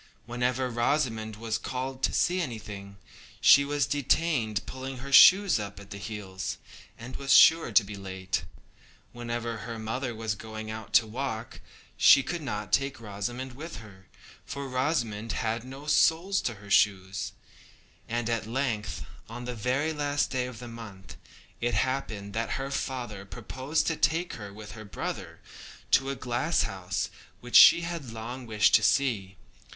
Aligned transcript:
Whenever 0.25 0.67
Rosamond 0.67 1.35
was 1.35 1.59
called 1.59 2.01
to 2.01 2.11
see 2.11 2.41
anything, 2.41 2.97
she 3.39 3.63
was 3.63 3.85
detained 3.85 4.65
pulling 4.65 4.97
her 4.97 5.11
shoes 5.13 5.59
up 5.59 5.79
at 5.79 5.91
the 5.91 5.99
heels, 5.99 6.57
and 6.97 7.17
was 7.17 7.31
sure 7.33 7.71
to 7.71 7.83
be 7.83 7.93
too 7.93 8.01
late. 8.01 8.43
Whenever 9.13 9.57
her 9.57 9.77
mother 9.77 10.15
was 10.15 10.33
going 10.33 10.71
out 10.71 10.91
to 10.93 11.05
walk, 11.05 11.61
she 11.97 12.23
could 12.23 12.41
not 12.41 12.73
take 12.73 12.99
Rosamond 12.99 13.53
with 13.53 13.75
her, 13.75 14.07
for 14.43 14.67
Rosamond 14.67 15.33
had 15.33 15.63
no 15.63 15.85
soles 15.85 16.41
to 16.41 16.55
her 16.55 16.71
shoes; 16.71 17.33
and 18.09 18.27
at 18.27 18.47
length, 18.47 19.05
on 19.29 19.45
the 19.45 19.53
very 19.53 19.93
last 19.93 20.31
day 20.31 20.47
of 20.47 20.57
the 20.57 20.67
month, 20.67 21.15
it 21.59 21.75
happened 21.75 22.33
that 22.33 22.53
her 22.57 22.71
father 22.71 23.23
proposed 23.23 23.85
to 23.85 23.95
take 23.95 24.33
her, 24.33 24.51
with 24.51 24.71
her 24.71 24.83
brother, 24.83 25.41
to 25.91 26.09
a 26.09 26.15
glasshouse 26.15 27.11
which 27.39 27.55
she 27.55 27.81
had 27.81 28.09
long 28.09 28.47
wished 28.47 28.73
to 28.73 28.81
see. 28.81 29.37